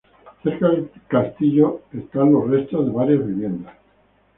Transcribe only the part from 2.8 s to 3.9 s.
de varias viviendas.